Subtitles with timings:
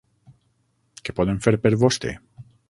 [1.09, 2.17] Què podem fer per vostè?